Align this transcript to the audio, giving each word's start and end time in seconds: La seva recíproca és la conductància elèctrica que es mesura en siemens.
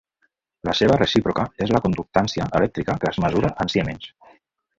La 0.69 0.73
seva 0.77 0.95
recíproca 1.01 1.45
és 1.65 1.73
la 1.75 1.81
conductància 1.83 2.49
elèctrica 2.61 2.97
que 3.05 3.11
es 3.13 3.21
mesura 3.27 3.53
en 3.67 3.73
siemens. 3.77 4.11